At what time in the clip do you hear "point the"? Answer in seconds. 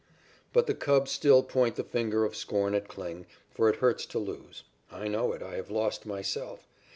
1.43-1.83